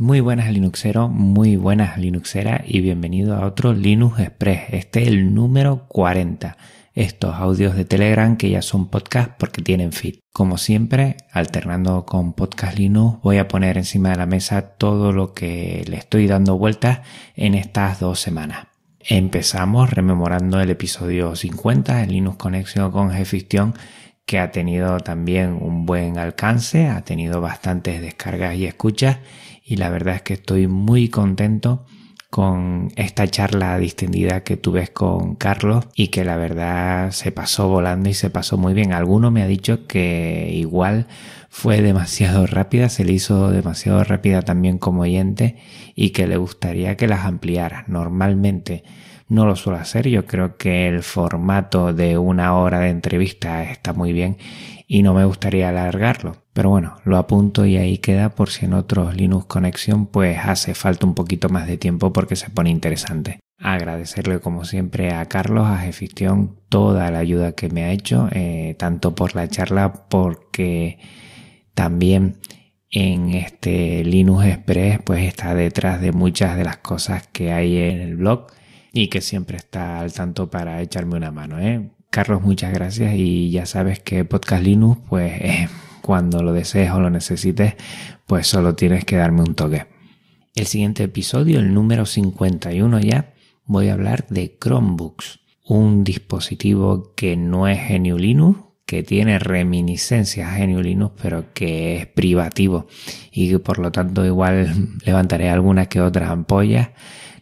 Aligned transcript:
Muy 0.00 0.20
buenas 0.20 0.52
Linuxero, 0.52 1.08
muy 1.08 1.56
buenas 1.56 1.98
Linuxera 1.98 2.62
y 2.64 2.80
bienvenido 2.80 3.34
a 3.34 3.44
otro 3.44 3.72
Linux 3.72 4.20
Express. 4.20 4.66
Este 4.70 5.02
es 5.02 5.08
el 5.08 5.34
número 5.34 5.88
40. 5.88 6.56
Estos 6.94 7.34
audios 7.34 7.74
de 7.74 7.84
Telegram 7.84 8.36
que 8.36 8.48
ya 8.48 8.62
son 8.62 8.90
podcast 8.90 9.32
porque 9.36 9.60
tienen 9.60 9.90
feed. 9.90 10.20
Como 10.32 10.56
siempre, 10.56 11.16
alternando 11.32 12.06
con 12.06 12.32
Podcast 12.32 12.78
Linux, 12.78 13.20
voy 13.22 13.38
a 13.38 13.48
poner 13.48 13.76
encima 13.76 14.10
de 14.10 14.18
la 14.18 14.26
mesa 14.26 14.76
todo 14.76 15.10
lo 15.10 15.34
que 15.34 15.84
le 15.88 15.96
estoy 15.96 16.28
dando 16.28 16.56
vueltas 16.56 17.00
en 17.34 17.56
estas 17.56 17.98
dos 17.98 18.20
semanas. 18.20 18.68
Empezamos 19.00 19.90
rememorando 19.90 20.60
el 20.60 20.70
episodio 20.70 21.34
50, 21.34 22.04
el 22.04 22.12
Linux 22.12 22.36
Conexión 22.36 22.92
con 22.92 23.08
Gfiction, 23.08 23.74
que 24.28 24.38
ha 24.38 24.52
tenido 24.52 25.00
también 25.00 25.56
un 25.58 25.86
buen 25.86 26.18
alcance, 26.18 26.86
ha 26.88 27.00
tenido 27.00 27.40
bastantes 27.40 28.02
descargas 28.02 28.56
y 28.56 28.66
escuchas 28.66 29.16
y 29.64 29.76
la 29.76 29.88
verdad 29.88 30.16
es 30.16 30.22
que 30.22 30.34
estoy 30.34 30.66
muy 30.66 31.08
contento 31.08 31.86
con 32.28 32.92
esta 32.96 33.26
charla 33.26 33.78
distendida 33.78 34.44
que 34.44 34.58
tuve 34.58 34.88
con 34.88 35.34
Carlos 35.34 35.86
y 35.94 36.08
que 36.08 36.26
la 36.26 36.36
verdad 36.36 37.10
se 37.12 37.32
pasó 37.32 37.68
volando 37.68 38.10
y 38.10 38.12
se 38.12 38.28
pasó 38.28 38.58
muy 38.58 38.74
bien. 38.74 38.92
Alguno 38.92 39.30
me 39.30 39.42
ha 39.42 39.46
dicho 39.46 39.86
que 39.86 40.50
igual 40.52 41.06
fue 41.48 41.80
demasiado 41.80 42.46
rápida, 42.46 42.90
se 42.90 43.06
le 43.06 43.14
hizo 43.14 43.50
demasiado 43.50 44.04
rápida 44.04 44.42
también 44.42 44.76
como 44.76 45.02
oyente 45.02 45.56
y 45.94 46.10
que 46.10 46.26
le 46.26 46.36
gustaría 46.36 46.98
que 46.98 47.08
las 47.08 47.24
ampliara. 47.24 47.86
Normalmente 47.88 48.84
no 49.28 49.44
lo 49.44 49.56
suelo 49.56 49.78
hacer, 49.78 50.08
yo 50.08 50.26
creo 50.26 50.56
que 50.56 50.88
el 50.88 51.02
formato 51.02 51.92
de 51.92 52.16
una 52.18 52.56
hora 52.56 52.80
de 52.80 52.88
entrevista 52.88 53.62
está 53.62 53.92
muy 53.92 54.12
bien 54.12 54.38
y 54.86 55.02
no 55.02 55.12
me 55.12 55.26
gustaría 55.26 55.68
alargarlo. 55.68 56.36
Pero 56.54 56.70
bueno, 56.70 56.96
lo 57.04 57.18
apunto 57.18 57.66
y 57.66 57.76
ahí 57.76 57.98
queda 57.98 58.30
por 58.30 58.48
si 58.48 58.64
en 58.64 58.72
otros 58.72 59.14
Linux 59.14 59.44
Conexión 59.44 60.06
pues 60.06 60.38
hace 60.42 60.74
falta 60.74 61.06
un 61.06 61.14
poquito 61.14 61.50
más 61.50 61.66
de 61.66 61.76
tiempo 61.76 62.12
porque 62.12 62.36
se 62.36 62.50
pone 62.50 62.70
interesante. 62.70 63.38
Agradecerle 63.60 64.40
como 64.40 64.64
siempre 64.64 65.12
a 65.12 65.26
Carlos, 65.26 65.66
a 65.66 65.78
Gefistión, 65.78 66.60
toda 66.68 67.10
la 67.10 67.18
ayuda 67.18 67.52
que 67.52 67.68
me 67.68 67.84
ha 67.84 67.92
hecho, 67.92 68.28
eh, 68.32 68.76
tanto 68.78 69.14
por 69.14 69.36
la 69.36 69.48
charla 69.48 70.06
porque 70.08 70.98
también 71.74 72.38
en 72.90 73.30
este 73.30 74.02
Linux 74.04 74.46
Express 74.46 75.00
pues 75.04 75.24
está 75.24 75.54
detrás 75.54 76.00
de 76.00 76.12
muchas 76.12 76.56
de 76.56 76.64
las 76.64 76.78
cosas 76.78 77.28
que 77.28 77.52
hay 77.52 77.76
en 77.76 78.00
el 78.00 78.16
blog 78.16 78.46
y 78.92 79.08
que 79.08 79.20
siempre 79.20 79.56
está 79.56 80.00
al 80.00 80.12
tanto 80.12 80.50
para 80.50 80.80
echarme 80.82 81.16
una 81.16 81.30
mano. 81.30 81.58
¿eh? 81.58 81.90
Carlos, 82.10 82.42
muchas 82.42 82.72
gracias 82.72 83.14
y 83.14 83.50
ya 83.50 83.66
sabes 83.66 84.00
que 84.00 84.24
Podcast 84.24 84.62
Linux, 84.62 85.00
pues 85.08 85.32
eh, 85.40 85.68
cuando 86.02 86.42
lo 86.42 86.52
desees 86.52 86.90
o 86.90 87.00
lo 87.00 87.10
necesites, 87.10 87.74
pues 88.26 88.46
solo 88.46 88.74
tienes 88.74 89.04
que 89.04 89.16
darme 89.16 89.42
un 89.42 89.54
toque. 89.54 89.86
El 90.54 90.66
siguiente 90.66 91.04
episodio, 91.04 91.60
el 91.60 91.72
número 91.72 92.06
51 92.06 93.00
ya, 93.00 93.34
voy 93.64 93.88
a 93.88 93.92
hablar 93.92 94.26
de 94.28 94.56
Chromebooks, 94.58 95.40
un 95.66 96.02
dispositivo 96.02 97.12
que 97.14 97.36
no 97.36 97.68
es 97.68 97.78
GNU 97.88 98.18
Linux, 98.18 98.60
que 98.88 99.02
tiene 99.02 99.38
reminiscencias 99.38 100.50
a 100.50 100.64
Linux, 100.64 101.14
pero 101.22 101.52
que 101.52 101.96
es 101.96 102.06
privativo 102.06 102.86
y 103.30 103.50
que 103.50 103.58
por 103.58 103.78
lo 103.78 103.92
tanto 103.92 104.24
igual 104.24 104.98
levantaré 105.04 105.50
algunas 105.50 105.88
que 105.88 106.00
otras 106.00 106.30
ampollas. 106.30 106.88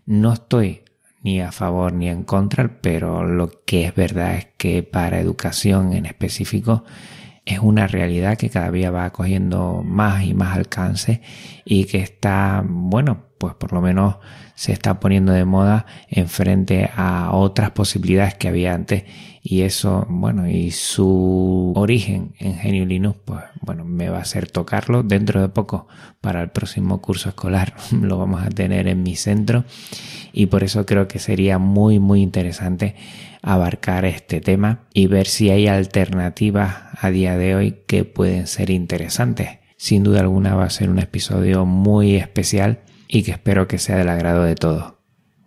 No 0.07 0.33
estoy 0.33 0.81
ni 1.27 1.41
a 1.41 1.51
favor 1.51 1.93
ni 1.93 2.09
en 2.09 2.23
contra, 2.23 2.79
pero 2.81 3.25
lo 3.25 3.51
que 3.65 3.85
es 3.87 3.95
verdad 3.97 4.37
es 4.37 4.47
que 4.57 4.85
para 4.85 5.19
educación 5.19 5.93
en 5.93 6.07
específico 6.07 6.85
es 7.45 7.59
una 7.59 7.89
realidad 7.89 8.39
que 8.39 8.49
cada 8.49 8.71
día 8.71 8.93
va 8.93 9.11
cogiendo 9.11 9.83
más 9.85 10.23
y 10.23 10.35
más 10.35 10.57
alcance 10.57 11.23
y 11.65 11.87
que 11.87 11.99
está, 11.99 12.63
bueno, 12.65 13.25
pues 13.39 13.55
por 13.55 13.73
lo 13.73 13.81
menos 13.81 14.19
se 14.57 14.73
está 14.73 14.99
poniendo 14.99 15.33
de 15.33 15.45
moda 15.45 15.87
en 16.09 16.29
frente 16.29 16.91
a 16.97 17.31
otras 17.33 17.71
posibilidades 17.71 18.35
que 18.35 18.49
había 18.49 18.75
antes. 18.75 19.05
Y 19.43 19.61
eso, 19.63 20.07
bueno, 20.09 20.49
y 20.49 20.73
su 20.73 21.73
origen 21.77 22.33
en 22.39 22.57
Genio 22.57 22.85
Linux, 22.87 23.19
pues 23.25 23.45
bueno, 23.61 23.85
me 23.85 24.09
va 24.09 24.19
a 24.19 24.23
hacer 24.23 24.51
tocarlo 24.51 25.05
dentro 25.05 25.41
de 25.41 25.51
poco 25.51 25.87
para 26.21 26.43
el 26.43 26.49
próximo 26.49 27.01
curso 27.01 27.29
escolar, 27.29 27.75
lo 27.93 28.19
vamos 28.19 28.43
a 28.45 28.49
tener 28.49 28.89
en 28.89 29.03
mi 29.03 29.15
centro. 29.15 29.65
Y 30.33 30.47
por 30.47 30.65
eso 30.65 30.85
creo 30.87 31.07
que 31.07 31.19
sería 31.19 31.59
muy, 31.59 32.01
muy 32.01 32.23
interesante 32.23 32.97
abarcar 33.43 34.07
este 34.07 34.41
tema 34.41 34.87
y 34.93 35.07
ver 35.07 35.27
si 35.27 35.51
hay 35.51 35.69
alternativas 35.69 36.77
a 36.99 37.11
día 37.11 37.37
de 37.37 37.55
hoy 37.55 37.77
que 37.87 38.05
pueden 38.05 38.47
ser 38.47 38.71
interesantes. 38.71 39.59
Sin 39.77 40.03
duda 40.03 40.21
alguna 40.21 40.55
va 40.55 40.65
a 40.65 40.71
ser 40.71 40.89
un 40.89 40.99
episodio 40.99 41.67
muy 41.67 42.17
especial 42.17 42.81
y 43.09 43.23
que 43.23 43.33
espero 43.33 43.69
que 43.69 43.79
sea 43.79 43.97
del 43.97 44.09
agrado 44.09 44.45
de 44.45 44.55
todos. 44.55 44.95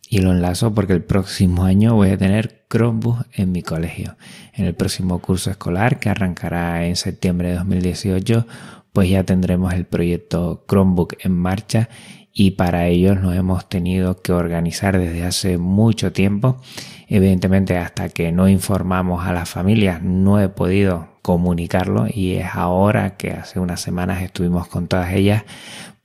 Y 0.09 0.21
lo 0.21 0.31
enlazo 0.31 0.73
porque 0.73 0.93
el 0.93 1.03
próximo 1.03 1.65
año 1.65 1.93
voy 1.93 2.09
a 2.09 2.17
tener 2.17 2.65
Chromebook 2.69 3.27
en 3.33 3.51
mi 3.51 3.61
colegio. 3.61 4.15
En 4.53 4.65
el 4.65 4.73
próximo 4.73 5.19
curso 5.19 5.51
escolar 5.51 5.99
que 5.99 6.09
arrancará 6.09 6.87
en 6.87 6.95
septiembre 6.95 7.49
de 7.49 7.55
2018, 7.55 8.47
pues 8.91 9.09
ya 9.09 9.23
tendremos 9.23 9.73
el 9.73 9.85
proyecto 9.85 10.65
Chromebook 10.67 11.15
en 11.19 11.33
marcha 11.33 11.89
y 12.33 12.51
para 12.51 12.87
ello 12.87 13.15
nos 13.15 13.35
hemos 13.35 13.69
tenido 13.69 14.21
que 14.21 14.31
organizar 14.31 14.97
desde 14.97 15.23
hace 15.25 15.57
mucho 15.57 16.11
tiempo. 16.11 16.61
Evidentemente 17.07 17.77
hasta 17.77 18.09
que 18.09 18.31
no 18.31 18.47
informamos 18.47 19.25
a 19.25 19.33
las 19.33 19.49
familias 19.49 20.01
no 20.01 20.39
he 20.39 20.49
podido 20.49 21.09
comunicarlo 21.21 22.07
y 22.11 22.35
es 22.35 22.47
ahora 22.53 23.17
que 23.17 23.31
hace 23.31 23.59
unas 23.59 23.81
semanas 23.81 24.23
estuvimos 24.23 24.67
con 24.67 24.87
todas 24.87 25.13
ellas 25.13 25.43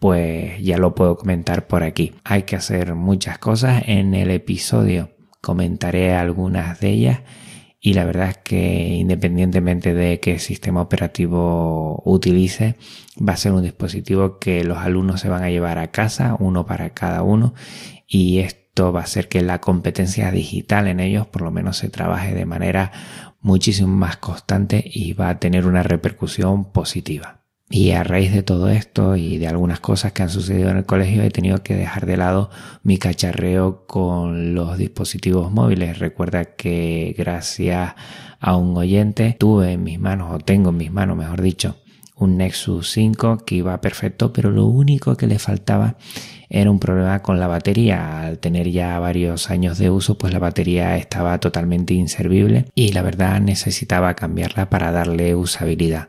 pues 0.04 0.62
ya 0.62 0.76
lo 0.76 0.94
puedo 0.94 1.16
comentar 1.16 1.66
por 1.66 1.82
aquí. 1.82 2.12
Hay 2.25 2.42
que 2.42 2.56
hacer 2.56 2.94
muchas 2.94 3.38
cosas 3.38 3.84
en 3.87 4.12
el 4.12 4.31
episodio. 4.31 5.16
Comentaré 5.41 6.12
algunas 6.12 6.78
de 6.78 6.91
ellas 6.91 7.20
y 7.81 7.94
la 7.94 8.04
verdad 8.04 8.28
es 8.28 8.37
que 8.37 8.88
independientemente 8.97 9.94
de 9.94 10.20
qué 10.20 10.38
sistema 10.41 10.82
operativo 10.82 12.03
utilice, 12.04 12.76
va 13.19 13.32
a 13.32 13.38
ser 13.38 13.53
un 13.53 13.62
dispositivo 13.62 14.38
que 14.38 14.62
los 14.62 14.76
alumnos 14.76 15.22
se 15.22 15.31
van 15.31 15.42
a 15.42 15.48
llevar 15.48 15.78
a 15.78 15.91
casa, 15.91 16.36
uno 16.38 16.66
para 16.66 16.91
cada 16.91 17.22
uno, 17.22 17.54
y 18.06 18.41
esto 18.41 18.92
va 18.92 19.00
a 19.00 19.04
hacer 19.04 19.31
que 19.31 19.41
la 19.41 19.62
competencia 19.62 20.31
digital 20.31 20.86
en 20.86 21.00
ellos 21.00 21.26
por 21.26 21.41
lo 21.41 21.50
menos 21.50 21.78
se 21.78 21.88
trabaje 21.88 22.34
de 22.34 22.44
manera 22.44 22.92
muchísimo 23.41 23.88
más 23.88 24.19
constante 24.19 24.84
y 24.84 25.15
va 25.15 25.31
a 25.31 25.38
tener 25.38 25.66
una 25.66 25.82
repercusión 25.82 26.72
positiva. 26.72 27.44
Y 27.71 27.93
a 27.93 28.05
raíz 28.05 28.33
de 28.33 28.43
todo 28.43 28.69
esto 28.69 29.17
y 29.17 29.39
de 29.39 29.49
algunas 29.49 29.81
cosas 29.81 30.13
que 30.13 30.23
han 30.23 30.31
sucedido 30.31 30.71
en 30.71 30.77
el 30.77 30.85
colegio 30.85 31.23
he 31.23 31.31
tenido 31.31 31.63
que 31.63 31.75
dejar 31.75 32.07
de 32.07 32.17
lado 32.17 32.51
mi 32.83 32.99
cacharreo 32.99 33.87
con 33.87 34.55
los 34.55 34.77
dispositivos 34.77 35.51
móviles. 35.51 35.99
Recuerda 35.99 36.45
que 36.45 37.15
gracias 37.17 37.95
a 38.39 38.57
un 38.57 38.77
oyente 38.77 39.35
tuve 39.39 39.73
en 39.73 39.83
mis 39.83 39.99
manos, 39.99 40.31
o 40.33 40.39
tengo 40.39 40.71
en 40.71 40.77
mis 40.77 40.93
manos 40.93 41.17
mejor 41.17 41.41
dicho, 41.41 41.77
un 42.17 42.37
Nexus 42.37 42.91
5 42.93 43.39
que 43.45 43.57
iba 43.57 43.81
perfecto, 43.81 44.33
pero 44.33 44.51
lo 44.51 44.67
único 44.67 45.17
que 45.17 45.27
le 45.27 45.39
faltaba 45.39 45.97
era 46.49 46.71
un 46.71 46.79
problema 46.79 47.23
con 47.23 47.41
la 47.41 47.49
batería. 47.49 48.21
Al 48.21 48.39
tener 48.39 48.71
ya 48.71 48.99
varios 48.99 49.51
años 49.51 49.79
de 49.79 49.91
uso, 49.91 50.17
pues 50.17 50.33
la 50.33 50.39
batería 50.39 50.97
estaba 50.97 51.39
totalmente 51.41 51.95
inservible 51.95 52.67
y 52.75 52.93
la 52.93 53.03
verdad 53.03 53.41
necesitaba 53.41 54.15
cambiarla 54.15 54.71
para 54.71 54.93
darle 54.93 55.35
usabilidad. 55.35 56.09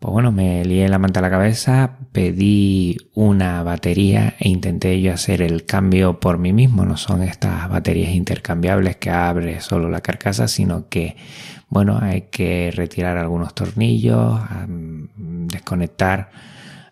Pues 0.00 0.12
bueno, 0.14 0.32
me 0.32 0.64
lié 0.64 0.88
la 0.88 0.98
manta 0.98 1.20
a 1.20 1.22
la 1.22 1.28
cabeza, 1.28 1.98
pedí 2.12 2.96
una 3.14 3.62
batería 3.62 4.34
e 4.38 4.48
intenté 4.48 4.98
yo 5.02 5.12
hacer 5.12 5.42
el 5.42 5.66
cambio 5.66 6.20
por 6.20 6.38
mí 6.38 6.54
mismo. 6.54 6.86
No 6.86 6.96
son 6.96 7.22
estas 7.22 7.68
baterías 7.68 8.12
intercambiables 8.14 8.96
que 8.96 9.10
abre 9.10 9.60
solo 9.60 9.90
la 9.90 10.00
carcasa, 10.00 10.48
sino 10.48 10.88
que, 10.88 11.16
bueno, 11.68 11.98
hay 12.00 12.22
que 12.30 12.72
retirar 12.74 13.18
algunos 13.18 13.54
tornillos, 13.54 14.40
desconectar 15.52 16.30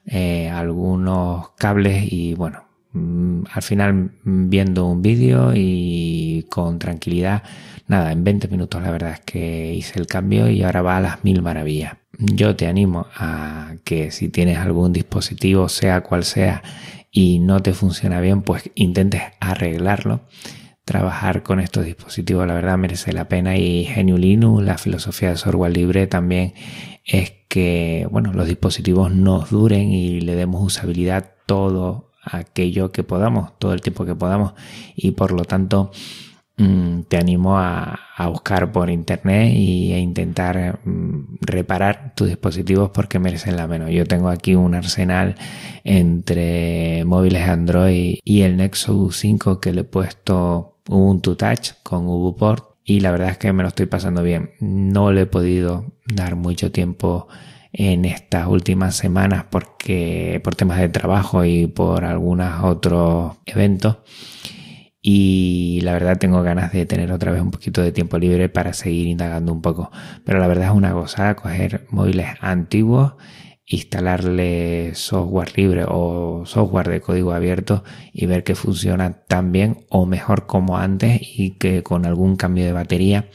eh, 0.04 0.50
algunos 0.50 1.50
cables 1.52 2.12
y 2.12 2.34
bueno, 2.34 2.64
mm, 2.92 3.44
al 3.54 3.62
final 3.62 4.12
viendo 4.24 4.84
un 4.86 5.00
vídeo 5.00 5.52
y 5.54 6.46
con 6.50 6.78
tranquilidad, 6.78 7.42
nada, 7.86 8.12
en 8.12 8.22
20 8.22 8.48
minutos 8.48 8.82
la 8.82 8.90
verdad 8.90 9.12
es 9.12 9.20
que 9.20 9.72
hice 9.74 9.98
el 9.98 10.06
cambio 10.06 10.50
y 10.50 10.62
ahora 10.62 10.82
va 10.82 10.98
a 10.98 11.00
las 11.00 11.24
mil 11.24 11.40
maravillas 11.42 11.96
yo 12.18 12.56
te 12.56 12.66
animo 12.66 13.06
a 13.14 13.76
que 13.84 14.10
si 14.10 14.28
tienes 14.28 14.58
algún 14.58 14.92
dispositivo, 14.92 15.68
sea 15.68 16.02
cual 16.02 16.24
sea, 16.24 16.62
y 17.10 17.38
no 17.38 17.60
te 17.60 17.72
funciona 17.72 18.20
bien, 18.20 18.42
pues 18.42 18.70
intentes 18.74 19.22
arreglarlo. 19.40 20.20
Trabajar 20.84 21.42
con 21.42 21.60
estos 21.60 21.84
dispositivos, 21.84 22.46
la 22.46 22.54
verdad, 22.54 22.78
merece 22.78 23.12
la 23.12 23.28
pena. 23.28 23.56
Y 23.56 23.86
GNU 23.86 24.16
Linux, 24.16 24.64
la 24.64 24.78
filosofía 24.78 25.30
de 25.30 25.36
software 25.36 25.72
libre 25.72 26.06
también 26.06 26.54
es 27.04 27.32
que, 27.48 28.06
bueno, 28.10 28.32
los 28.32 28.46
dispositivos 28.46 29.12
nos 29.12 29.50
duren 29.50 29.92
y 29.92 30.20
le 30.20 30.34
demos 30.34 30.62
usabilidad 30.62 31.32
todo 31.46 32.10
aquello 32.22 32.90
que 32.90 33.02
podamos, 33.02 33.58
todo 33.58 33.72
el 33.72 33.80
tiempo 33.80 34.04
que 34.04 34.14
podamos. 34.14 34.54
Y 34.96 35.12
por 35.12 35.32
lo 35.32 35.44
tanto, 35.44 35.90
te 37.08 37.16
animo 37.16 37.58
a, 37.58 38.00
buscar 38.30 38.72
por 38.72 38.90
internet 38.90 39.52
y 39.54 39.92
a 39.92 39.98
intentar 39.98 40.80
mm, 40.84 41.36
reparar 41.40 42.14
tus 42.16 42.26
dispositivos 42.28 42.90
porque 42.90 43.20
merecen 43.20 43.56
la 43.56 43.68
menos. 43.68 43.90
Yo 43.90 44.04
tengo 44.06 44.28
aquí 44.28 44.56
un 44.56 44.74
arsenal 44.74 45.36
entre 45.84 47.04
móviles 47.04 47.48
Android 47.48 48.18
y 48.24 48.42
el 48.42 48.56
Nexus 48.56 49.16
5 49.16 49.60
que 49.60 49.72
le 49.72 49.82
he 49.82 49.84
puesto 49.84 50.78
Ubuntu 50.88 51.36
Touch 51.36 51.74
con 51.84 52.08
UbuPort 52.08 52.64
y 52.84 53.00
la 53.00 53.12
verdad 53.12 53.30
es 53.30 53.38
que 53.38 53.52
me 53.52 53.62
lo 53.62 53.68
estoy 53.68 53.86
pasando 53.86 54.22
bien. 54.24 54.50
No 54.58 55.12
le 55.12 55.22
he 55.22 55.26
podido 55.26 55.84
dar 56.06 56.34
mucho 56.34 56.72
tiempo 56.72 57.28
en 57.72 58.04
estas 58.04 58.48
últimas 58.48 58.96
semanas 58.96 59.44
porque 59.48 60.40
por 60.42 60.56
temas 60.56 60.80
de 60.80 60.88
trabajo 60.88 61.44
y 61.44 61.68
por 61.68 62.04
algunos 62.04 62.64
otros 62.64 63.36
eventos 63.46 63.98
y 65.10 65.80
la 65.84 65.94
verdad 65.94 66.18
tengo 66.18 66.42
ganas 66.42 66.70
de 66.70 66.84
tener 66.84 67.12
otra 67.12 67.32
vez 67.32 67.40
un 67.40 67.50
poquito 67.50 67.80
de 67.80 67.92
tiempo 67.92 68.18
libre 68.18 68.50
para 68.50 68.74
seguir 68.74 69.06
indagando 69.06 69.54
un 69.54 69.62
poco. 69.62 69.90
Pero 70.22 70.38
la 70.38 70.46
verdad 70.46 70.66
es 70.66 70.72
una 70.72 70.92
gozada 70.92 71.34
coger 71.34 71.86
móviles 71.88 72.26
antiguos 72.42 73.14
instalarle 73.64 74.94
software 74.94 75.56
libre 75.56 75.86
o 75.88 76.42
software 76.44 76.90
de 76.90 77.00
código 77.00 77.32
abierto 77.32 77.84
y 78.12 78.26
ver 78.26 78.44
que 78.44 78.54
funciona 78.54 79.24
tan 79.26 79.50
bien 79.50 79.86
o 79.88 80.04
mejor 80.04 80.46
como 80.46 80.76
antes 80.76 81.20
y 81.22 81.52
que 81.52 81.82
con 81.82 82.04
algún 82.04 82.36
cambio 82.36 82.66
de 82.66 82.72
batería 82.72 83.30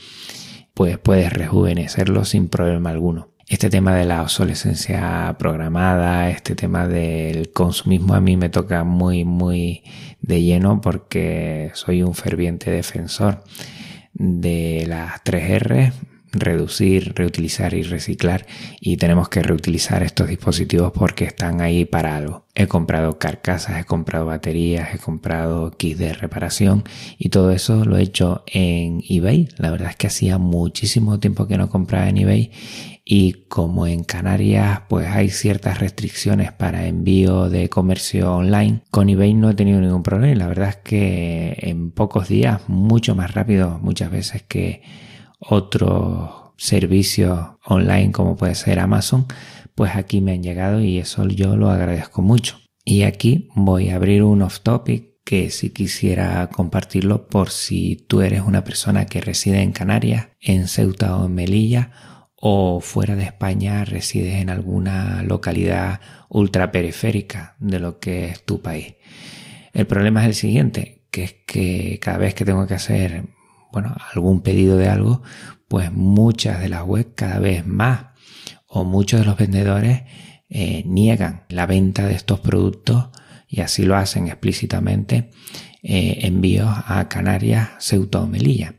pues 0.76 1.00
puedes 1.00 1.34
rejuvenecerlo 1.34 2.24
sin 2.24 2.50
problema 2.50 2.92
alguno 2.92 3.33
este 3.48 3.70
tema 3.70 3.96
de 3.96 4.06
la 4.06 4.22
obsolescencia 4.22 5.36
programada, 5.38 6.30
este 6.30 6.56
tema 6.56 6.88
del 6.88 7.52
consumismo 7.52 8.14
a 8.14 8.22
mí 8.22 8.38
me 8.38 8.50
toca 8.50 8.84
muy, 8.84 9.26
muy 9.26 9.84
de 10.22 10.42
lleno 10.42 10.82
porque 10.82 11.72
soy 11.74 12.04
un 12.04 12.16
ferviente 12.16 12.72
defensor 12.72 13.44
de 14.14 14.86
las 14.88 15.24
3R, 15.24 15.92
reducir, 16.34 17.14
reutilizar 17.16 17.74
y 17.74 17.84
reciclar 17.84 18.46
y 18.82 18.98
tenemos 18.98 19.30
que 19.30 19.42
reutilizar 19.42 20.04
estos 20.04 20.28
dispositivos 20.28 20.92
porque 20.92 21.26
están 21.26 21.62
ahí 21.62 21.86
para 21.86 22.16
algo. 22.18 22.46
He 22.56 22.68
comprado 22.68 23.18
carcasas, 23.18 23.80
he 23.80 23.86
comprado 23.86 24.26
baterías, 24.26 24.94
he 24.94 25.00
comprado 25.00 25.72
kits 25.72 26.00
de 26.00 26.14
reparación 26.14 26.84
y 27.18 27.30
todo 27.30 27.52
eso 27.52 27.86
lo 27.86 27.98
he 27.98 28.04
hecho 28.04 28.44
en 28.48 29.02
eBay. 29.08 29.50
La 29.58 29.72
verdad 29.72 29.90
es 29.92 29.96
que 29.96 30.08
hacía 30.08 30.38
muchísimo 30.38 31.20
tiempo 31.20 31.48
que 31.48 31.58
no 31.58 31.70
compraba 31.70 32.10
en 32.10 32.18
eBay 32.18 32.52
y 33.06 33.46
como 33.50 33.86
en 33.86 34.04
Canarias 34.04 34.82
pues 34.88 35.08
hay 35.08 35.30
ciertas 35.30 35.80
restricciones 35.80 36.52
para 36.52 36.88
envío 36.88 37.50
de 37.50 37.70
comercio 37.70 38.34
online, 38.34 38.82
con 38.92 39.10
eBay 39.10 39.34
no 39.34 39.50
he 39.50 39.56
tenido 39.56 39.82
ningún 39.82 40.04
problema. 40.04 40.36
La 40.36 40.48
verdad 40.48 40.70
es 40.70 40.78
que 40.78 41.58
en 41.60 41.92
pocos 41.92 42.28
días, 42.28 42.62
mucho 42.68 43.16
más 43.16 43.34
rápido 43.34 43.80
muchas 43.82 44.10
veces 44.10 44.44
que 44.44 44.82
otros 45.48 46.54
servicios 46.58 47.40
online 47.66 48.12
como 48.12 48.36
puede 48.36 48.56
ser 48.56 48.80
Amazon, 48.80 49.28
pues 49.76 49.96
aquí 49.96 50.22
me 50.22 50.34
han 50.34 50.44
llegado 50.44 50.82
y 50.82 51.00
eso 51.00 51.28
yo 51.28 51.56
lo 51.56 51.70
agradezco 51.70 52.22
mucho. 52.22 52.60
Y 52.86 53.04
aquí 53.04 53.50
voy 53.56 53.90
a 53.90 53.96
abrir 53.96 54.24
un 54.24 54.42
off 54.42 54.60
topic 54.60 55.14
que 55.24 55.50
si 55.50 55.70
quisiera 55.70 56.48
compartirlo 56.50 57.28
por 57.28 57.50
si 57.50 57.96
tú 58.08 58.22
eres 58.22 58.42
una 58.42 58.64
persona 58.64 59.06
que 59.06 59.22
reside 59.22 59.62
en 59.62 59.72
Canarias, 59.72 60.28
en 60.42 60.68
Ceuta 60.68 61.16
o 61.18 61.26
en 61.26 61.34
Melilla 61.34 61.92
o 62.36 62.82
fuera 62.82 63.16
de 63.16 63.24
España 63.24 63.86
resides 63.86 64.36
en 64.36 64.50
alguna 64.50 65.24
localidad 65.24 66.02
ultraperiférica 66.28 67.56
de 67.60 67.80
lo 67.80 68.00
que 68.00 68.26
es 68.26 68.44
tu 68.44 68.62
país. 68.62 68.96
El 69.72 69.88
problema 69.88 70.22
es 70.22 70.28
el 70.28 70.36
siguiente, 70.36 71.06
que 71.10 71.24
es 71.24 71.36
que 71.48 72.00
cada 72.02 72.18
vez 72.18 72.34
que 72.34 72.44
tengo 72.44 72.68
que 72.68 72.74
hacer 72.74 73.30
bueno, 73.74 73.96
algún 74.14 74.42
pedido 74.42 74.78
de 74.78 74.88
algo, 74.88 75.24
pues 75.68 75.92
muchas 75.92 76.62
de 76.62 76.70
las 76.70 76.84
webs 76.84 77.14
cada 77.16 77.40
vez 77.40 77.66
más 77.66 78.06
o 78.68 78.84
muchos 78.84 79.20
de 79.20 79.26
los 79.26 79.36
vendedores 79.36 80.04
eh, 80.50 80.84
niegan 80.86 81.44
la 81.50 81.66
venta 81.66 82.06
de 82.06 82.14
estos 82.14 82.40
productos 82.40 83.10
y 83.48 83.62
así 83.62 83.84
lo 83.84 83.96
hacen 83.96 84.28
explícitamente 84.28 85.32
eh, 85.82 86.20
envíos 86.22 86.70
a 86.86 87.10
Canarias, 87.10 87.72
Ceuta 87.80 88.22
o 88.22 88.28
Melilla. 88.28 88.76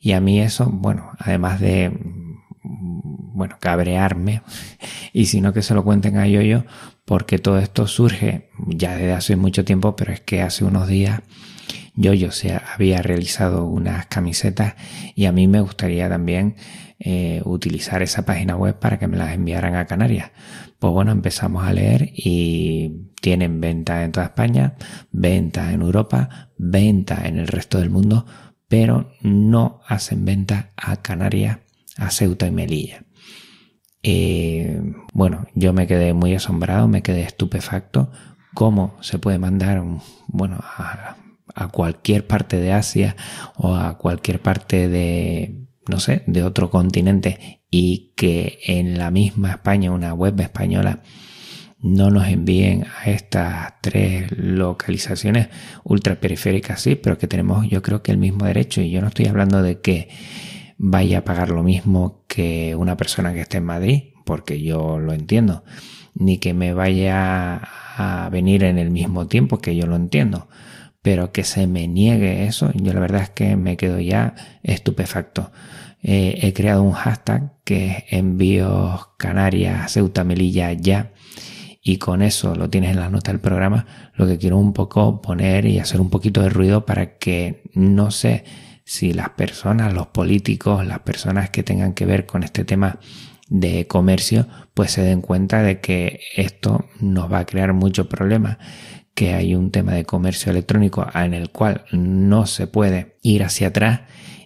Y 0.00 0.12
a 0.12 0.20
mí 0.20 0.40
eso, 0.40 0.66
bueno, 0.66 1.12
además 1.18 1.60
de, 1.60 1.90
mm, 1.90 3.36
bueno, 3.36 3.56
cabrearme, 3.60 4.42
y 5.12 5.26
sino 5.26 5.52
que 5.52 5.62
se 5.62 5.74
lo 5.74 5.84
cuenten 5.84 6.18
a 6.18 6.26
yo 6.26 6.64
porque 7.04 7.38
todo 7.38 7.58
esto 7.58 7.86
surge 7.86 8.50
ya 8.66 8.96
desde 8.96 9.12
hace 9.12 9.36
mucho 9.36 9.64
tiempo, 9.64 9.94
pero 9.96 10.12
es 10.12 10.20
que 10.20 10.42
hace 10.42 10.64
unos 10.64 10.88
días 10.88 11.22
yo, 11.94 12.14
yo 12.14 12.30
se 12.30 12.54
había 12.54 13.02
realizado 13.02 13.66
unas 13.66 14.06
camisetas 14.06 14.74
y 15.14 15.26
a 15.26 15.32
mí 15.32 15.46
me 15.46 15.60
gustaría 15.60 16.08
también 16.08 16.56
eh, 16.98 17.42
utilizar 17.44 18.02
esa 18.02 18.24
página 18.24 18.56
web 18.56 18.78
para 18.78 18.98
que 18.98 19.08
me 19.08 19.16
las 19.16 19.34
enviaran 19.34 19.74
a 19.74 19.86
Canarias. 19.86 20.30
Pues 20.78 20.92
bueno, 20.92 21.12
empezamos 21.12 21.64
a 21.64 21.72
leer 21.72 22.10
y 22.14 23.10
tienen 23.20 23.60
venta 23.60 24.04
en 24.04 24.12
toda 24.12 24.26
España, 24.26 24.74
venta 25.10 25.72
en 25.72 25.82
Europa, 25.82 26.50
venta 26.56 27.26
en 27.26 27.38
el 27.38 27.46
resto 27.46 27.78
del 27.78 27.90
mundo, 27.90 28.26
pero 28.68 29.12
no 29.20 29.80
hacen 29.86 30.24
venta 30.24 30.72
a 30.76 31.02
Canarias, 31.02 31.58
a 31.98 32.10
Ceuta 32.10 32.46
y 32.46 32.50
Melilla. 32.50 33.04
Eh, 34.02 34.80
bueno, 35.12 35.46
yo 35.54 35.72
me 35.72 35.86
quedé 35.86 36.14
muy 36.14 36.34
asombrado, 36.34 36.88
me 36.88 37.02
quedé 37.02 37.22
estupefacto 37.22 38.10
cómo 38.54 38.96
se 39.00 39.18
puede 39.18 39.38
mandar, 39.38 39.82
bueno, 40.26 40.56
a, 40.62 41.16
a 41.54 41.68
cualquier 41.68 42.26
parte 42.26 42.58
de 42.58 42.72
Asia 42.72 43.16
o 43.56 43.74
a 43.74 43.98
cualquier 43.98 44.40
parte 44.40 44.88
de, 44.88 45.66
no 45.88 46.00
sé, 46.00 46.22
de 46.26 46.42
otro 46.44 46.70
continente 46.70 47.62
y 47.70 48.12
que 48.16 48.58
en 48.66 48.98
la 48.98 49.10
misma 49.10 49.52
España, 49.52 49.90
una 49.90 50.14
web 50.14 50.38
española, 50.40 51.02
no 51.80 52.10
nos 52.10 52.28
envíen 52.28 52.84
a 52.84 53.10
estas 53.10 53.74
tres 53.80 54.30
localizaciones 54.30 55.48
ultraperiféricas, 55.82 56.80
sí, 56.80 56.94
pero 56.94 57.18
que 57.18 57.26
tenemos 57.26 57.68
yo 57.68 57.82
creo 57.82 58.02
que 58.02 58.12
el 58.12 58.18
mismo 58.18 58.44
derecho. 58.44 58.80
Y 58.80 58.90
yo 58.90 59.00
no 59.00 59.08
estoy 59.08 59.26
hablando 59.26 59.62
de 59.62 59.80
que 59.80 60.08
vaya 60.78 61.18
a 61.18 61.24
pagar 61.24 61.48
lo 61.50 61.62
mismo 61.64 62.24
que 62.28 62.76
una 62.76 62.96
persona 62.96 63.34
que 63.34 63.40
esté 63.40 63.58
en 63.58 63.64
Madrid, 63.64 64.02
porque 64.24 64.62
yo 64.62 65.00
lo 65.00 65.12
entiendo, 65.12 65.64
ni 66.14 66.38
que 66.38 66.54
me 66.54 66.72
vaya 66.72 67.60
a 67.96 68.28
venir 68.30 68.62
en 68.62 68.78
el 68.78 68.90
mismo 68.90 69.26
tiempo, 69.26 69.58
que 69.58 69.74
yo 69.74 69.86
lo 69.86 69.96
entiendo 69.96 70.48
pero 71.02 71.32
que 71.32 71.42
se 71.42 71.66
me 71.66 71.88
niegue 71.88 72.46
eso, 72.46 72.70
yo 72.74 72.92
la 72.92 73.00
verdad 73.00 73.22
es 73.22 73.30
que 73.30 73.56
me 73.56 73.76
quedo 73.76 73.98
ya 73.98 74.34
estupefacto. 74.62 75.50
Eh, 76.00 76.38
he 76.42 76.52
creado 76.52 76.82
un 76.82 76.92
hashtag 76.92 77.52
que 77.64 77.86
es 77.86 78.04
envíos 78.10 79.08
Canarias, 79.18 79.92
Ceuta, 79.92 80.24
Melilla, 80.24 80.72
ya. 80.72 81.12
Y 81.82 81.98
con 81.98 82.22
eso 82.22 82.54
lo 82.54 82.70
tienes 82.70 82.92
en 82.92 83.00
las 83.00 83.10
notas 83.10 83.34
del 83.34 83.40
programa. 83.40 83.86
Lo 84.14 84.26
que 84.26 84.38
quiero 84.38 84.58
un 84.58 84.72
poco 84.72 85.20
poner 85.20 85.66
y 85.66 85.80
hacer 85.80 86.00
un 86.00 86.10
poquito 86.10 86.40
de 86.40 86.48
ruido 86.48 86.86
para 86.86 87.18
que 87.18 87.64
no 87.74 88.12
sé 88.12 88.44
si 88.84 89.12
las 89.12 89.30
personas, 89.30 89.92
los 89.92 90.08
políticos, 90.08 90.86
las 90.86 91.00
personas 91.00 91.50
que 91.50 91.64
tengan 91.64 91.94
que 91.94 92.06
ver 92.06 92.26
con 92.26 92.44
este 92.44 92.64
tema 92.64 92.98
de 93.48 93.86
comercio, 93.86 94.46
pues 94.74 94.92
se 94.92 95.02
den 95.02 95.20
cuenta 95.20 95.62
de 95.62 95.80
que 95.80 96.20
esto 96.36 96.86
nos 97.00 97.30
va 97.30 97.40
a 97.40 97.46
crear 97.46 97.72
mucho 97.72 98.08
problema 98.08 98.58
que 99.14 99.34
hay 99.34 99.54
un 99.54 99.70
tema 99.70 99.92
de 99.92 100.04
comercio 100.04 100.50
electrónico 100.50 101.06
en 101.14 101.34
el 101.34 101.50
cual 101.50 101.84
no 101.92 102.46
se 102.46 102.66
puede 102.66 103.16
ir 103.22 103.42
hacia 103.42 103.68
atrás 103.68 104.00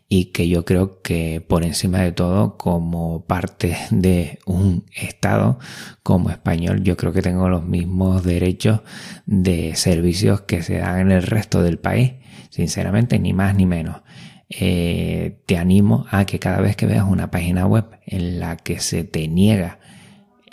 y 0.09 0.27
que 0.27 0.49
yo 0.49 0.65
creo 0.65 1.03
que 1.03 1.41
por 1.41 1.65
encima 1.65 1.99
de 2.01 2.13
todo 2.13 2.57
como 2.57 3.25
parte 3.27 3.77
de 3.91 4.39
un 4.47 4.85
Estado 4.95 5.59
como 6.03 6.31
español 6.31 6.85
yo 6.85 6.97
creo 6.97 7.13
que 7.13 7.23
tengo 7.23 7.49
los 7.49 7.65
mismos 7.65 8.23
derechos 8.23 8.81
de 9.27 9.75
servicios 9.75 10.43
que 10.43 10.63
se 10.63 10.79
dan 10.79 11.01
en 11.01 11.11
el 11.11 11.23
resto 11.23 11.63
del 11.63 11.79
país 11.79 12.13
sinceramente 12.51 13.19
ni 13.19 13.33
más 13.33 13.55
ni 13.55 13.67
menos. 13.67 14.03
Eh, 14.49 15.41
te 15.47 15.59
animo 15.59 16.07
a 16.11 16.25
que 16.25 16.39
cada 16.39 16.61
vez 16.61 16.77
que 16.77 16.87
veas 16.87 17.05
una 17.07 17.31
página 17.31 17.67
web 17.67 17.85
en 18.07 18.39
la 18.39 18.57
que 18.57 18.79
se 18.79 19.03
te 19.03 19.27
niega 19.29 19.81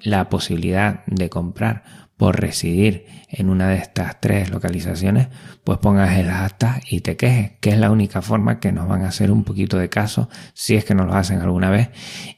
la 0.03 0.29
posibilidad 0.29 1.05
de 1.07 1.29
comprar 1.29 1.83
por 2.17 2.39
residir 2.39 3.05
en 3.27 3.49
una 3.49 3.69
de 3.69 3.77
estas 3.77 4.21
tres 4.21 4.51
localizaciones, 4.51 5.29
pues 5.63 5.79
pongas 5.79 6.17
el 6.17 6.27
hashtag 6.27 6.81
y 6.89 7.01
te 7.01 7.17
quejes, 7.17 7.53
que 7.59 7.71
es 7.71 7.77
la 7.77 7.89
única 7.89 8.21
forma 8.21 8.59
que 8.59 8.71
nos 8.71 8.87
van 8.87 9.03
a 9.03 9.07
hacer 9.07 9.31
un 9.31 9.43
poquito 9.43 9.77
de 9.77 9.89
caso, 9.89 10.29
si 10.53 10.75
es 10.75 10.85
que 10.85 10.93
nos 10.93 11.07
lo 11.07 11.15
hacen 11.15 11.39
alguna 11.39 11.69
vez, 11.71 11.89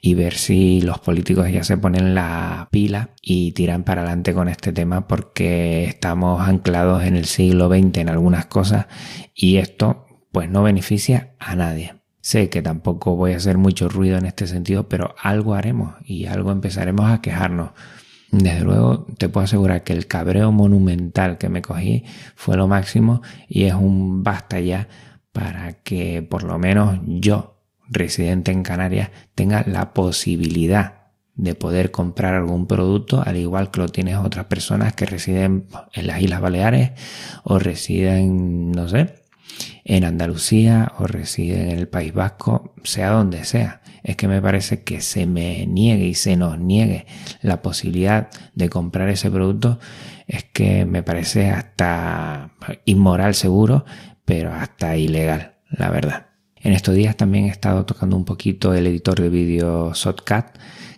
y 0.02 0.14
ver 0.14 0.36
si 0.36 0.82
los 0.82 1.00
políticos 1.00 1.52
ya 1.52 1.64
se 1.64 1.78
ponen 1.78 2.16
la 2.16 2.70
pila 2.72 3.10
y 3.22 3.52
tiran 3.52 3.84
para 3.84 4.02
adelante 4.02 4.34
con 4.34 4.48
este 4.48 4.72
tema, 4.72 5.08
porque 5.08 5.84
estamos 5.84 6.48
anclados 6.48 7.04
en 7.04 7.18
el 7.18 7.26
siglo 7.26 7.68
XX 7.68 7.98
en 7.98 8.10
algunas 8.10 8.46
cosas 8.46 8.88
y 9.36 9.58
esto 9.58 10.06
pues 10.32 10.50
no 10.50 10.64
beneficia 10.64 11.36
a 11.40 11.56
nadie. 11.56 11.95
Sé 12.26 12.50
que 12.50 12.64
tampoco 12.64 13.16
voy 13.16 13.34
a 13.34 13.38
hacer 13.38 13.60
mucho 13.60 13.88
ruido 13.88 14.18
en 14.18 14.26
este 14.26 14.48
sentido, 14.48 14.90
pero 14.90 15.14
algo 15.22 15.54
haremos 15.54 15.94
y 16.04 16.26
algo 16.26 16.52
empezaremos 16.52 17.12
a 17.12 17.22
quejarnos. 17.22 17.70
Desde 18.32 18.62
luego 18.62 19.06
te 19.20 19.30
puedo 19.30 19.44
asegurar 19.44 19.84
que 19.84 19.94
el 19.94 20.08
cabreo 20.08 20.52
monumental 20.52 21.38
que 21.38 21.50
me 21.50 21.62
cogí 21.62 22.04
fue 22.36 22.58
lo 22.58 22.68
máximo 22.68 23.22
y 23.48 23.66
es 23.66 23.76
un 23.76 24.24
basta 24.24 24.60
ya 24.60 24.88
para 25.34 25.74
que 25.84 26.24
por 26.24 26.42
lo 26.42 26.58
menos 26.58 26.98
yo, 27.06 27.62
residente 27.90 28.52
en 28.52 28.64
Canarias, 28.64 29.12
tenga 29.36 29.64
la 29.68 29.94
posibilidad 29.94 31.12
de 31.36 31.54
poder 31.54 31.92
comprar 31.92 32.34
algún 32.34 32.66
producto, 32.66 33.22
al 33.24 33.38
igual 33.38 33.70
que 33.70 33.82
lo 33.82 33.90
tienes 33.90 34.18
otras 34.18 34.46
personas 34.46 34.96
que 34.96 35.06
residen 35.06 35.68
en 35.94 36.08
las 36.08 36.20
Islas 36.24 36.42
Baleares 36.42 36.94
o 37.44 37.60
residen, 37.60 38.72
no 38.72 38.90
sé, 38.90 39.25
en 39.84 40.04
Andalucía 40.04 40.94
o 40.98 41.08
residen 41.08 41.70
en 41.70 41.78
el 41.78 41.88
País 41.88 42.14
Vasco, 42.14 42.74
sea 42.84 43.12
donde 43.12 43.46
sea. 43.46 43.82
Es 44.04 44.16
que 44.16 44.28
me 44.28 44.42
parece 44.42 44.84
que 44.84 45.02
se 45.02 45.26
me 45.26 45.66
niegue 45.66 46.06
y 46.06 46.14
se 46.14 46.36
nos 46.36 46.60
niegue 46.60 47.06
la 47.42 47.62
posibilidad 47.62 48.30
de 48.54 48.70
comprar 48.70 49.10
ese 49.10 49.32
producto, 49.32 49.80
es 50.28 50.44
que 50.44 50.86
me 50.86 51.04
parece 51.04 51.50
hasta 51.50 52.52
inmoral 52.86 53.36
seguro, 53.36 53.86
pero 54.26 54.54
hasta 54.54 54.98
ilegal, 54.98 55.56
la 55.70 55.90
verdad. 55.90 56.28
En 56.56 56.74
estos 56.74 56.96
días 56.96 57.16
también 57.16 57.46
he 57.46 57.50
estado 57.50 57.86
tocando 57.86 58.18
un 58.18 58.26
poquito 58.26 58.74
el 58.74 58.88
editor 58.88 59.22
de 59.22 59.30
vídeo 59.30 59.94
Shotcut, 59.94 60.46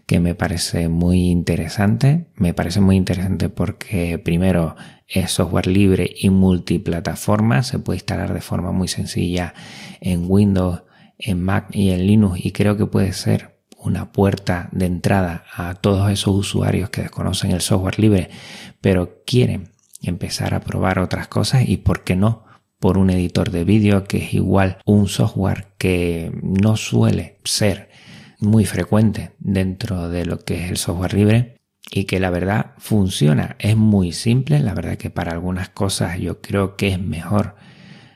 que 0.07 0.21
me 0.21 0.33
parece 0.35 0.87
muy 0.87 1.29
interesante. 1.29 2.27
Me 2.35 2.53
parece 2.53 2.79
muy 2.79 2.95
interesante 2.95 3.49
porque 3.49 4.17
primero 4.17 4.75
es 5.05 5.31
software 5.31 5.67
libre 5.67 6.09
y 6.17 6.29
multiplataforma. 6.29 7.61
Se 7.61 7.77
puede 7.77 7.97
instalar 7.97 8.33
de 8.33 8.41
forma 8.41 8.71
muy 8.71 8.87
sencilla 8.87 9.53
en 9.99 10.23
Windows, 10.27 10.83
en 11.19 11.43
Mac 11.43 11.67
y 11.73 11.89
en 11.89 12.07
Linux 12.07 12.39
y 12.43 12.51
creo 12.51 12.77
que 12.77 12.85
puede 12.85 13.11
ser 13.11 13.59
una 13.77 14.11
puerta 14.11 14.69
de 14.71 14.85
entrada 14.85 15.43
a 15.53 15.75
todos 15.75 16.09
esos 16.09 16.35
usuarios 16.35 16.89
que 16.89 17.01
desconocen 17.01 17.51
el 17.51 17.61
software 17.61 17.99
libre 17.99 18.29
pero 18.81 19.21
quieren 19.25 19.69
empezar 20.01 20.53
a 20.53 20.61
probar 20.61 20.99
otras 20.99 21.27
cosas 21.27 21.67
y 21.67 21.77
por 21.77 22.03
qué 22.03 22.15
no 22.15 22.45
por 22.79 22.97
un 22.97 23.09
editor 23.09 23.51
de 23.51 23.63
vídeo 23.63 24.03
que 24.03 24.17
es 24.17 24.33
igual 24.33 24.77
un 24.85 25.07
software 25.07 25.67
que 25.77 26.31
no 26.41 26.77
suele 26.77 27.39
ser 27.43 27.86
muy 28.39 28.65
frecuente 28.65 29.31
dentro 29.39 30.09
de 30.09 30.25
lo 30.25 30.39
que 30.39 30.63
es 30.63 30.69
el 30.69 30.77
software 30.77 31.13
libre 31.13 31.57
y 31.89 32.05
que 32.05 32.19
la 32.19 32.29
verdad 32.29 32.73
funciona. 32.77 33.55
Es 33.59 33.75
muy 33.75 34.11
simple, 34.11 34.59
la 34.59 34.73
verdad 34.73 34.97
que 34.97 35.09
para 35.09 35.31
algunas 35.31 35.69
cosas 35.69 36.19
yo 36.19 36.41
creo 36.41 36.75
que 36.75 36.89
es 36.89 36.99
mejor 36.99 37.55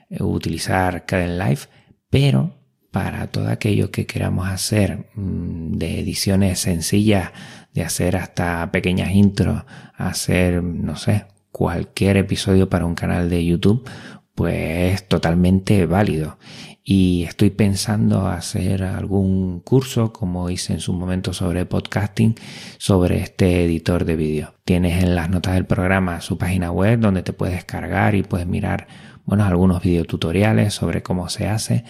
eh, 0.10 0.24
utilizar 0.24 1.06
Live, 1.10 1.62
pero 2.10 2.58
para 2.92 3.28
todo 3.28 3.48
aquello 3.48 3.90
que 3.90 4.06
queramos 4.06 4.50
hacer 4.50 5.10
mm, 5.16 5.78
de 5.78 6.00
ediciones 6.00 6.60
sencillas, 6.60 7.32
de 7.74 7.84
hacer 7.84 8.18
hasta 8.18 8.70
pequeñas 8.72 9.12
intros, 9.12 9.64
hacer, 9.96 10.62
no 10.62 10.98
sé, 10.98 11.26
cualquier 11.52 12.18
episodio 12.18 12.70
para 12.70 12.86
un 12.86 12.96
canal 12.96 13.30
de 13.30 13.46
YouTube, 13.46 13.90
pues 14.36 14.94
es 14.94 15.08
totalmente 15.08 15.86
válido 15.86 16.38
y 16.84 17.24
estoy 17.24 17.52
pensando 17.52 18.28
hacer 18.28 18.84
algún 18.84 19.60
curso 19.60 20.12
como 20.12 20.50
hice 20.50 20.74
en 20.74 20.80
su 20.80 20.94
momento 20.94 21.34
sobre 21.34 21.66
podcasting 21.66 22.36
sobre 22.78 23.20
este 23.20 23.66
editor 23.66 24.06
de 24.06 24.16
vídeo. 24.16 24.54
Tienes 24.66 25.04
en 25.04 25.16
las 25.16 25.30
notas 25.30 25.54
del 25.54 25.66
programa 25.66 26.22
su 26.22 26.38
página 26.38 26.72
web 26.72 27.00
donde 27.00 27.24
te 27.24 27.34
puedes 27.34 27.66
cargar 27.66 28.16
y 28.16 28.24
puedes 28.24 28.48
mirar 28.48 28.88
bueno, 29.26 29.46
algunos 29.46 29.84
videotutoriales 29.84 30.74
sobre 30.74 31.04
cómo 31.04 31.30
se 31.30 31.48
hace. 31.48 31.84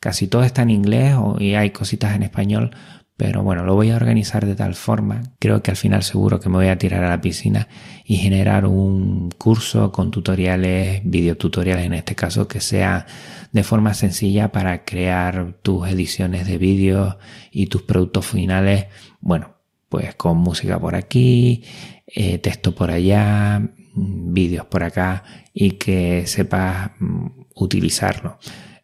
Casi 0.00 0.28
todo 0.28 0.44
está 0.44 0.62
en 0.62 0.70
inglés 0.70 1.16
y 1.38 1.54
hay 1.54 1.70
cositas 1.70 2.14
en 2.14 2.22
español, 2.22 2.70
pero 3.18 3.42
bueno, 3.42 3.64
lo 3.64 3.74
voy 3.74 3.90
a 3.90 3.96
organizar 3.96 4.46
de 4.46 4.54
tal 4.54 4.76
forma, 4.76 5.34
creo 5.40 5.60
que 5.60 5.72
al 5.72 5.76
final 5.76 6.04
seguro 6.04 6.38
que 6.38 6.48
me 6.48 6.54
voy 6.54 6.68
a 6.68 6.78
tirar 6.78 7.02
a 7.02 7.08
la 7.08 7.20
piscina 7.20 7.66
y 8.04 8.14
generar 8.16 8.64
un 8.64 9.28
curso 9.32 9.90
con 9.90 10.12
tutoriales, 10.12 11.02
videotutoriales 11.04 11.84
en 11.84 11.94
este 11.94 12.14
caso, 12.14 12.46
que 12.46 12.60
sea 12.60 13.06
de 13.50 13.64
forma 13.64 13.92
sencilla 13.94 14.52
para 14.52 14.84
crear 14.84 15.56
tus 15.62 15.88
ediciones 15.88 16.46
de 16.46 16.58
vídeo 16.58 17.18
y 17.50 17.66
tus 17.66 17.82
productos 17.82 18.24
finales, 18.24 18.86
bueno, 19.20 19.56
pues 19.88 20.14
con 20.14 20.36
música 20.36 20.78
por 20.78 20.94
aquí, 20.94 21.64
eh, 22.06 22.38
texto 22.38 22.72
por 22.72 22.92
allá, 22.92 23.60
vídeos 23.96 24.66
por 24.66 24.84
acá 24.84 25.24
y 25.52 25.72
que 25.72 26.24
sepas 26.28 26.92
mm, 27.00 27.26
utilizarlo. 27.56 28.38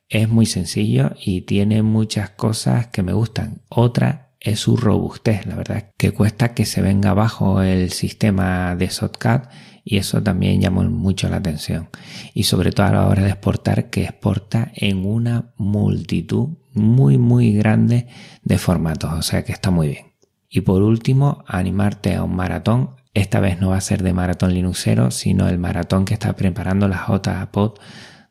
Es 0.08 0.28
muy 0.28 0.46
sencillo 0.46 1.12
y 1.24 1.42
tiene 1.42 1.82
muchas 1.82 2.30
cosas 2.30 2.88
que 2.88 3.04
me 3.04 3.12
gustan. 3.12 3.62
Otra 3.68 4.23
es 4.44 4.60
su 4.60 4.76
robustez, 4.76 5.46
la 5.46 5.56
verdad, 5.56 5.90
que 5.96 6.12
cuesta 6.12 6.54
que 6.54 6.66
se 6.66 6.82
venga 6.82 7.14
bajo 7.14 7.62
el 7.62 7.90
sistema 7.90 8.76
de 8.76 8.88
Shotcut 8.88 9.48
y 9.84 9.96
eso 9.96 10.22
también 10.22 10.60
llamó 10.60 10.82
mucho 10.84 11.28
la 11.28 11.36
atención. 11.36 11.88
Y 12.34 12.44
sobre 12.44 12.70
todo 12.70 12.86
a 12.86 12.92
la 12.92 13.06
hora 13.06 13.22
de 13.22 13.30
exportar, 13.30 13.90
que 13.90 14.04
exporta 14.04 14.70
en 14.74 15.04
una 15.04 15.52
multitud 15.56 16.50
muy 16.72 17.18
muy 17.18 17.52
grande 17.52 18.06
de 18.42 18.58
formatos, 18.58 19.12
o 19.12 19.22
sea 19.22 19.44
que 19.44 19.52
está 19.52 19.70
muy 19.70 19.88
bien. 19.88 20.14
Y 20.48 20.60
por 20.60 20.82
último, 20.82 21.42
animarte 21.46 22.14
a 22.14 22.22
un 22.22 22.36
maratón. 22.36 22.96
Esta 23.12 23.40
vez 23.40 23.60
no 23.60 23.70
va 23.70 23.76
a 23.78 23.80
ser 23.80 24.02
de 24.02 24.12
maratón 24.12 24.54
Linuxero, 24.54 25.10
sino 25.10 25.48
el 25.48 25.58
maratón 25.58 26.04
que 26.04 26.14
está 26.14 26.34
preparando 26.34 26.86
la 26.88 27.06
JPod 27.06 27.78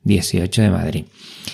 18 0.04 0.62
de 0.62 0.70
Madrid. 0.70 1.06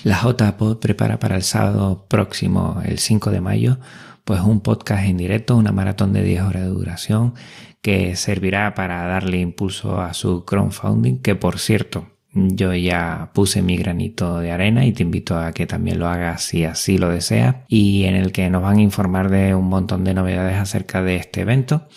La 0.03 0.19
JPod 0.21 0.79
prepara 0.79 1.19
para 1.19 1.35
el 1.35 1.43
sábado 1.43 2.05
próximo, 2.07 2.81
el 2.85 2.99
5 2.99 3.31
de 3.31 3.41
mayo, 3.41 3.79
pues 4.29 4.41
un 4.41 4.59
podcast 4.59 5.05
en 5.05 5.17
directo, 5.17 5.57
una 5.57 5.71
maratón 5.71 6.13
de 6.13 6.21
10 6.21 6.43
horas 6.43 6.61
de 6.61 6.69
duración 6.69 7.33
que 7.81 8.15
servirá 8.15 8.75
para 8.75 9.07
darle 9.07 9.39
impulso 9.39 9.99
a 10.01 10.13
su 10.13 10.45
crowdfunding, 10.45 11.23
que 11.23 11.33
por 11.33 11.57
cierto, 11.57 12.09
yo 12.31 12.75
ya 12.75 13.31
puse 13.33 13.63
mi 13.63 13.75
granito 13.75 14.37
de 14.37 14.51
arena 14.51 14.85
y 14.85 14.91
te 14.91 15.01
invito 15.01 15.35
a 15.35 15.51
que 15.51 15.65
también 15.65 15.97
lo 15.97 16.07
hagas 16.07 16.43
si 16.43 16.63
así 16.63 16.99
lo 16.99 17.09
deseas 17.09 17.55
y 17.67 18.03
en 18.03 18.13
el 18.13 18.31
que 18.31 18.51
nos 18.51 18.61
van 18.61 18.77
a 18.77 18.81
informar 18.83 19.31
de 19.31 19.55
un 19.55 19.67
montón 19.67 20.03
de 20.03 20.13
novedades 20.13 20.57
acerca 20.57 21.01
de 21.01 21.15
este 21.15 21.41
evento. 21.41 21.87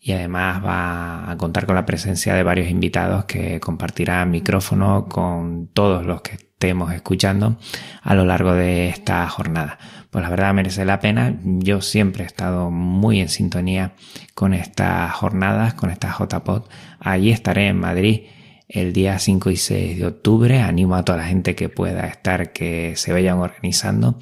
Y 0.00 0.12
además 0.12 0.64
va 0.64 1.28
a 1.28 1.36
contar 1.38 1.66
con 1.66 1.74
la 1.74 1.86
presencia 1.86 2.34
de 2.34 2.44
varios 2.44 2.70
invitados 2.70 3.24
que 3.24 3.58
compartirán 3.58 4.30
micrófono 4.30 5.08
con 5.08 5.66
todos 5.72 6.06
los 6.06 6.22
que 6.22 6.38
estemos 6.54 6.92
escuchando 6.92 7.58
a 8.02 8.14
lo 8.14 8.24
largo 8.24 8.54
de 8.54 8.88
esta 8.88 9.28
jornada 9.28 9.78
pues 10.14 10.22
la 10.22 10.30
verdad 10.30 10.54
merece 10.54 10.84
la 10.84 11.00
pena. 11.00 11.40
Yo 11.42 11.80
siempre 11.80 12.22
he 12.22 12.26
estado 12.28 12.70
muy 12.70 13.18
en 13.18 13.28
sintonía 13.28 13.94
con 14.34 14.54
estas 14.54 15.10
jornadas, 15.10 15.74
con 15.74 15.90
esta 15.90 16.16
JPod. 16.16 16.68
Allí 17.00 17.32
estaré 17.32 17.66
en 17.66 17.80
Madrid 17.80 18.20
el 18.68 18.92
día 18.92 19.18
5 19.18 19.50
y 19.50 19.56
6 19.56 19.98
de 19.98 20.06
octubre. 20.06 20.60
Animo 20.60 20.94
a 20.94 21.04
toda 21.04 21.18
la 21.18 21.24
gente 21.24 21.56
que 21.56 21.68
pueda 21.68 22.06
estar, 22.06 22.52
que 22.52 22.92
se 22.94 23.12
vayan 23.12 23.38
organizando. 23.38 24.20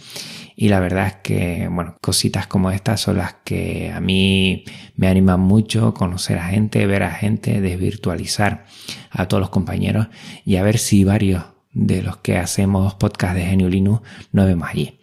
Y 0.57 0.71
la 0.71 0.81
verdad 0.81 1.09
es 1.09 1.17
que, 1.17 1.69
bueno, 1.71 1.95
cositas 2.01 2.47
como 2.47 2.71
estas 2.71 3.03
son 3.03 3.19
las 3.19 3.35
que 3.45 3.93
a 3.95 4.01
mí 4.01 4.65
me 4.97 5.09
animan 5.09 5.41
mucho, 5.41 5.93
conocer 5.93 6.39
a 6.39 6.49
gente, 6.49 6.87
ver 6.87 7.03
a 7.03 7.11
gente, 7.11 7.61
desvirtualizar 7.61 8.65
a 9.11 9.29
todos 9.29 9.43
los 9.43 9.51
compañeros 9.51 10.07
y 10.47 10.57
a 10.57 10.63
ver 10.63 10.79
si 10.79 11.05
varios 11.05 11.52
de 11.73 12.03
los 12.03 12.19
que 12.19 12.39
hacemos 12.39 12.95
podcast 12.95 13.35
de 13.35 13.47
Genio 13.47 13.69
Linux 13.69 14.03
nos 14.33 14.47
vemos 14.47 14.69
allí. 14.69 15.01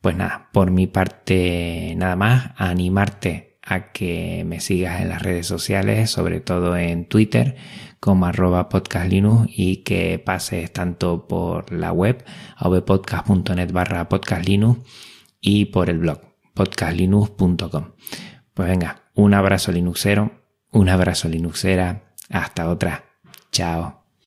Pues 0.00 0.16
nada, 0.16 0.50
por 0.52 0.70
mi 0.70 0.86
parte 0.86 1.94
nada 1.96 2.16
más, 2.16 2.52
animarte 2.56 3.58
a 3.62 3.90
que 3.92 4.44
me 4.46 4.60
sigas 4.60 5.00
en 5.00 5.08
las 5.08 5.22
redes 5.22 5.46
sociales, 5.46 6.10
sobre 6.10 6.40
todo 6.40 6.76
en 6.76 7.08
Twitter 7.08 7.56
como 7.98 8.26
arroba 8.26 8.68
podcastlinux 8.68 9.48
y 9.48 9.78
que 9.78 10.18
pases 10.18 10.72
tanto 10.72 11.26
por 11.26 11.72
la 11.72 11.92
web 11.92 12.24
avpodcast.net 12.56 13.72
barra 13.72 14.08
podcastlinux 14.08 14.78
y 15.40 15.66
por 15.66 15.90
el 15.90 15.98
blog 15.98 16.20
podcastlinux.com. 16.54 17.92
Pues 18.54 18.68
venga, 18.68 19.02
un 19.14 19.34
abrazo 19.34 19.72
linuxero, 19.72 20.30
un 20.70 20.88
abrazo 20.88 21.28
linuxera, 21.28 22.14
hasta 22.30 22.68
otra. 22.68 23.04
Chao. 23.50 23.95